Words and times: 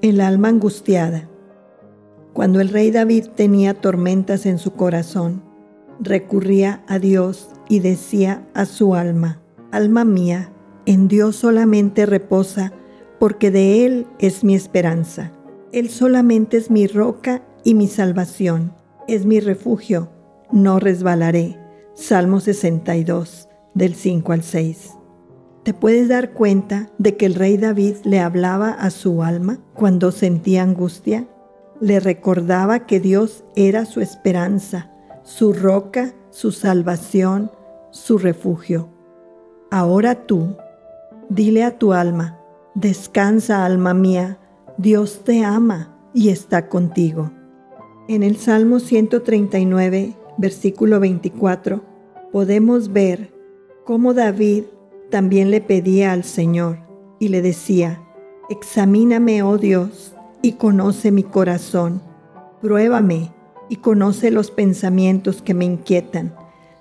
El 0.00 0.20
alma 0.20 0.46
angustiada. 0.46 1.28
Cuando 2.32 2.60
el 2.60 2.68
rey 2.68 2.92
David 2.92 3.26
tenía 3.34 3.74
tormentas 3.74 4.46
en 4.46 4.58
su 4.58 4.74
corazón, 4.74 5.42
recurría 5.98 6.84
a 6.86 7.00
Dios 7.00 7.48
y 7.68 7.80
decía 7.80 8.46
a 8.54 8.64
su 8.64 8.94
alma, 8.94 9.42
Alma 9.72 10.04
mía, 10.04 10.52
en 10.86 11.08
Dios 11.08 11.34
solamente 11.34 12.06
reposa, 12.06 12.72
porque 13.18 13.50
de 13.50 13.84
Él 13.86 14.06
es 14.20 14.44
mi 14.44 14.54
esperanza. 14.54 15.32
Él 15.72 15.90
solamente 15.90 16.58
es 16.58 16.70
mi 16.70 16.86
roca 16.86 17.42
y 17.64 17.74
mi 17.74 17.88
salvación, 17.88 18.72
es 19.08 19.26
mi 19.26 19.40
refugio, 19.40 20.10
no 20.52 20.78
resbalaré. 20.78 21.58
Salmo 21.94 22.38
62, 22.38 23.48
del 23.74 23.96
5 23.96 24.32
al 24.32 24.42
6. 24.44 24.97
¿Te 25.68 25.74
puedes 25.74 26.08
dar 26.08 26.32
cuenta 26.32 26.88
de 26.96 27.18
que 27.18 27.26
el 27.26 27.34
rey 27.34 27.58
David 27.58 27.96
le 28.04 28.20
hablaba 28.20 28.70
a 28.70 28.88
su 28.88 29.22
alma 29.22 29.58
cuando 29.74 30.12
sentía 30.12 30.62
angustia? 30.62 31.28
Le 31.78 32.00
recordaba 32.00 32.86
que 32.86 33.00
Dios 33.00 33.44
era 33.54 33.84
su 33.84 34.00
esperanza, 34.00 34.90
su 35.24 35.52
roca, 35.52 36.14
su 36.30 36.52
salvación, 36.52 37.50
su 37.90 38.16
refugio. 38.16 38.88
Ahora 39.70 40.24
tú, 40.24 40.56
dile 41.28 41.64
a 41.64 41.76
tu 41.76 41.92
alma, 41.92 42.38
descansa 42.74 43.66
alma 43.66 43.92
mía, 43.92 44.38
Dios 44.78 45.20
te 45.22 45.44
ama 45.44 45.94
y 46.14 46.30
está 46.30 46.70
contigo. 46.70 47.30
En 48.08 48.22
el 48.22 48.38
Salmo 48.38 48.80
139, 48.80 50.16
versículo 50.38 50.98
24, 50.98 51.82
podemos 52.32 52.90
ver 52.90 53.34
cómo 53.84 54.14
David 54.14 54.64
también 55.10 55.50
le 55.50 55.60
pedía 55.60 56.12
al 56.12 56.24
Señor 56.24 56.78
y 57.18 57.28
le 57.28 57.42
decía, 57.42 58.02
Examíname, 58.50 59.42
oh 59.42 59.58
Dios, 59.58 60.14
y 60.42 60.52
conoce 60.52 61.10
mi 61.10 61.22
corazón. 61.22 62.00
Pruébame 62.62 63.32
y 63.68 63.76
conoce 63.76 64.30
los 64.30 64.50
pensamientos 64.50 65.42
que 65.42 65.54
me 65.54 65.64
inquietan. 65.64 66.34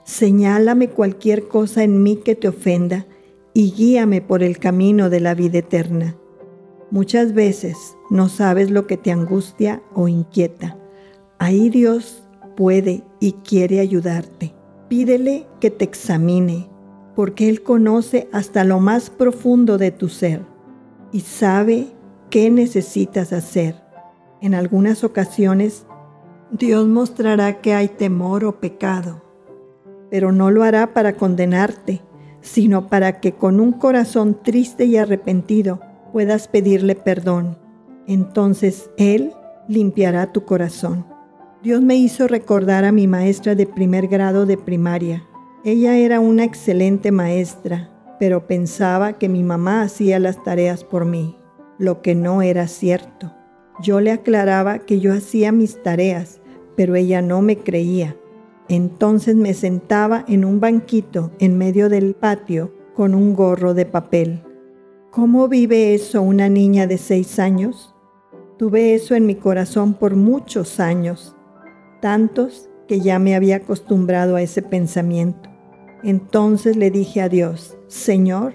Señálame 0.03 0.89
cualquier 0.89 1.47
cosa 1.47 1.83
en 1.83 2.01
mí 2.03 2.17
que 2.17 2.35
te 2.35 2.47
ofenda 2.47 3.05
y 3.53 3.71
guíame 3.71 4.21
por 4.21 4.43
el 4.43 4.59
camino 4.59 5.09
de 5.09 5.19
la 5.19 5.33
vida 5.33 5.59
eterna. 5.59 6.15
Muchas 6.89 7.33
veces 7.33 7.75
no 8.09 8.29
sabes 8.29 8.71
lo 8.71 8.87
que 8.87 8.95
te 8.95 9.11
angustia 9.11 9.81
o 9.93 10.07
inquieta. 10.07 10.77
Ahí 11.37 11.69
Dios 11.69 12.23
puede 12.55 13.03
y 13.19 13.33
quiere 13.33 13.81
ayudarte. 13.81 14.53
Pídele 14.87 15.45
que 15.59 15.69
te 15.69 15.83
examine 15.83 16.69
porque 17.17 17.49
Él 17.49 17.63
conoce 17.63 18.29
hasta 18.31 18.63
lo 18.63 18.79
más 18.79 19.09
profundo 19.09 19.79
de 19.79 19.89
tu 19.89 20.07
ser 20.07 20.43
y 21.11 21.21
sabe 21.21 21.87
qué 22.29 22.51
necesitas 22.51 23.33
hacer. 23.33 23.73
En 24.39 24.53
algunas 24.53 25.03
ocasiones, 25.03 25.87
Dios 26.51 26.87
mostrará 26.87 27.59
que 27.59 27.73
hay 27.73 27.87
temor 27.87 28.45
o 28.45 28.59
pecado, 28.59 29.23
pero 30.11 30.31
no 30.31 30.51
lo 30.51 30.61
hará 30.61 30.93
para 30.93 31.13
condenarte, 31.13 32.03
sino 32.41 32.85
para 32.85 33.19
que 33.19 33.31
con 33.31 33.59
un 33.59 33.71
corazón 33.71 34.37
triste 34.43 34.85
y 34.85 34.97
arrepentido 34.97 35.81
puedas 36.13 36.47
pedirle 36.47 36.93
perdón. 36.93 37.57
Entonces 38.05 38.91
Él 38.95 39.33
limpiará 39.67 40.31
tu 40.31 40.45
corazón. 40.45 41.03
Dios 41.63 41.81
me 41.81 41.95
hizo 41.95 42.27
recordar 42.27 42.85
a 42.85 42.91
mi 42.91 43.07
maestra 43.07 43.55
de 43.55 43.65
primer 43.65 44.07
grado 44.07 44.45
de 44.45 44.57
primaria, 44.57 45.27
ella 45.69 45.97
era 45.97 46.21
una 46.21 46.45
excelente 46.45 47.11
maestra, 47.11 47.89
pero 48.21 48.47
pensaba 48.47 49.17
que 49.17 49.27
mi 49.27 49.43
mamá 49.43 49.81
hacía 49.81 50.17
las 50.17 50.41
tareas 50.41 50.85
por 50.85 51.03
mí, 51.03 51.35
lo 51.77 52.01
que 52.01 52.15
no 52.15 52.41
era 52.41 52.69
cierto. 52.69 53.33
Yo 53.83 53.99
le 53.99 54.11
aclaraba 54.11 54.79
que 54.79 55.01
yo 55.01 55.11
hacía 55.11 55.51
mis 55.51 55.83
tareas, 55.83 56.39
pero 56.77 56.95
ella 56.95 57.21
no 57.21 57.41
me 57.41 57.57
creía. 57.57 58.15
Entonces 58.69 59.35
me 59.35 59.53
sentaba 59.53 60.23
en 60.29 60.45
un 60.45 60.61
banquito 60.61 61.31
en 61.37 61.57
medio 61.57 61.89
del 61.89 62.15
patio 62.15 62.73
con 62.95 63.13
un 63.13 63.33
gorro 63.33 63.73
de 63.73 63.85
papel. 63.85 64.43
¿Cómo 65.11 65.49
vive 65.49 65.93
eso 65.93 66.21
una 66.21 66.47
niña 66.47 66.87
de 66.87 66.97
seis 66.97 67.39
años? 67.39 67.93
Tuve 68.57 68.95
eso 68.95 69.15
en 69.15 69.25
mi 69.25 69.35
corazón 69.35 69.95
por 69.95 70.15
muchos 70.15 70.79
años, 70.79 71.35
tantos 71.99 72.69
que 72.87 73.01
ya 73.01 73.19
me 73.19 73.35
había 73.35 73.57
acostumbrado 73.57 74.37
a 74.37 74.41
ese 74.41 74.61
pensamiento. 74.61 75.46
Entonces 76.03 76.77
le 76.77 76.91
dije 76.91 77.21
a 77.21 77.29
Dios, 77.29 77.77
Señor, 77.87 78.53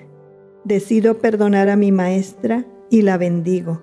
decido 0.64 1.19
perdonar 1.19 1.69
a 1.69 1.76
mi 1.76 1.92
maestra 1.92 2.66
y 2.91 3.03
la 3.03 3.16
bendigo, 3.16 3.82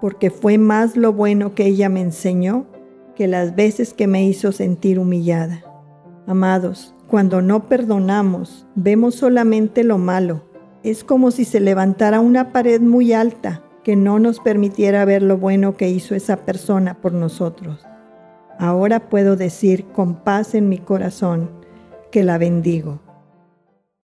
porque 0.00 0.30
fue 0.30 0.58
más 0.58 0.96
lo 0.96 1.12
bueno 1.12 1.54
que 1.54 1.66
ella 1.66 1.88
me 1.88 2.00
enseñó 2.00 2.66
que 3.14 3.26
las 3.26 3.54
veces 3.54 3.94
que 3.94 4.06
me 4.06 4.24
hizo 4.24 4.52
sentir 4.52 4.98
humillada. 4.98 5.64
Amados, 6.26 6.94
cuando 7.08 7.40
no 7.40 7.68
perdonamos, 7.68 8.66
vemos 8.74 9.14
solamente 9.14 9.84
lo 9.84 9.98
malo. 9.98 10.42
Es 10.82 11.04
como 11.04 11.30
si 11.30 11.44
se 11.44 11.60
levantara 11.60 12.20
una 12.20 12.52
pared 12.52 12.80
muy 12.80 13.12
alta 13.12 13.62
que 13.84 13.96
no 13.96 14.18
nos 14.18 14.40
permitiera 14.40 15.04
ver 15.04 15.22
lo 15.22 15.38
bueno 15.38 15.76
que 15.76 15.88
hizo 15.88 16.14
esa 16.14 16.38
persona 16.44 17.00
por 17.00 17.12
nosotros. 17.12 17.86
Ahora 18.58 19.08
puedo 19.08 19.36
decir 19.36 19.86
con 19.86 20.16
paz 20.16 20.54
en 20.54 20.68
mi 20.68 20.78
corazón, 20.78 21.50
que 22.10 22.22
la 22.22 22.38
bendigo. 22.38 23.05